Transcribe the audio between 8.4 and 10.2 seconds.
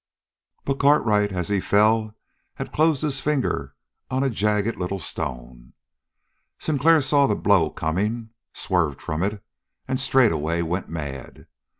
swerved from it, and